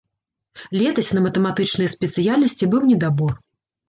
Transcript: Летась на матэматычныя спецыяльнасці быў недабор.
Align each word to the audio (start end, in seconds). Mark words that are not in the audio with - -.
Летась 0.79 1.11
на 1.17 1.21
матэматычныя 1.25 1.89
спецыяльнасці 1.95 2.69
быў 2.73 2.81
недабор. 2.93 3.37